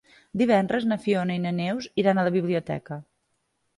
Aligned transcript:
Divendres 0.41 0.87
na 0.91 0.97
Fiona 1.03 1.37
i 1.39 1.43
na 1.45 1.53
Neus 1.59 1.91
iran 2.05 2.23
a 2.23 2.25
la 2.29 2.35
biblioteca. 2.39 2.99